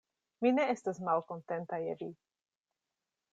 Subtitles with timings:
[0.45, 2.09] Mi ne estas malkontenta je vi.